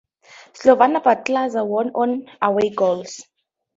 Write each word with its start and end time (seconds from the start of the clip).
Slovan 0.53 0.95
Bratislava 1.03 1.63
won 1.73 1.91
on 1.93 2.25
away 2.41 2.71
goals. 2.71 3.21